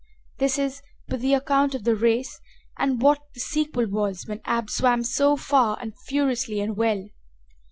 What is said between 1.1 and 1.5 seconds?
the